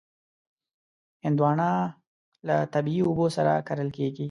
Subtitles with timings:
[1.25, 1.69] هندوانه
[2.47, 4.19] له طبعي اوبو سره کرل کېږي.